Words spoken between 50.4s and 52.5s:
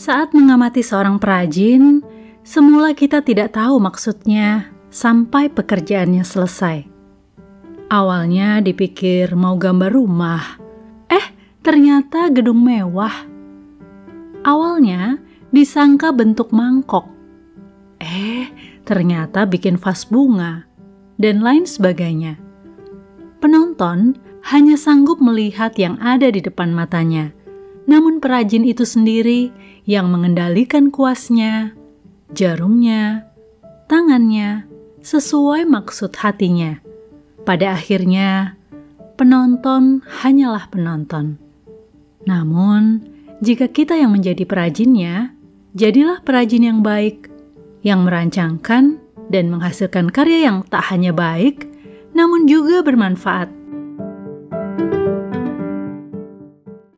yang tak hanya baik, namun